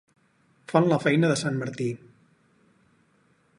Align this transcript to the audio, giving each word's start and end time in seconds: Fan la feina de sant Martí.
Fan 0.71 0.87
la 0.91 0.97
feina 1.03 1.29
de 1.33 1.35
sant 1.43 1.61
Martí. 1.61 1.91